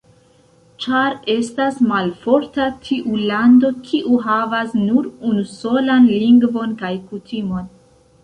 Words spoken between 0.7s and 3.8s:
Ĉar estas malforta tiu lando,